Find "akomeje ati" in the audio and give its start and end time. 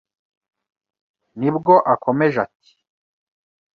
1.93-2.71